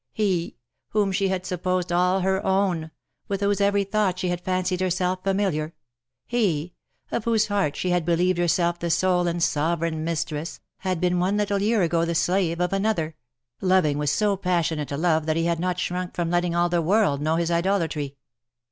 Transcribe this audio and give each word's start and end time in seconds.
He, 0.13 0.57
whom 0.87 1.11
she 1.11 1.27
had 1.27 1.45
supposed 1.45 1.91
all 1.91 2.21
her 2.21 2.43
own, 2.43 2.89
with 3.27 3.41
whose 3.41 3.61
every 3.61 3.83
thought 3.83 4.17
she 4.17 4.29
had 4.29 4.41
fancied 4.41 4.81
herself 4.81 5.23
familiar, 5.23 5.75
he, 6.25 6.73
of 7.11 7.25
whose 7.25 7.49
heart 7.49 7.75
she 7.75 7.91
had 7.91 8.03
believed 8.03 8.39
herself 8.39 8.79
the 8.79 8.89
sole 8.89 9.27
and 9.27 9.43
sovereign 9.43 10.03
mistress, 10.03 10.59
had 10.77 10.99
been 10.99 11.19
one 11.19 11.37
little 11.37 11.61
year 11.61 11.83
ago 11.83 12.03
the 12.03 12.15
slave 12.15 12.59
of 12.59 12.73
another— 12.73 13.13
loving 13.61 13.99
with 13.99 14.09
so 14.09 14.35
passionate 14.35 14.91
a 14.91 14.97
love 14.97 15.27
that 15.27 15.37
he 15.37 15.45
had 15.45 15.59
not 15.59 15.77
shrunk 15.77 16.15
from 16.15 16.31
letting 16.31 16.55
all 16.55 16.67
the 16.67 16.81
world 16.81 17.21
know 17.21 17.35
his 17.35 17.51
idolatry. 17.51 18.15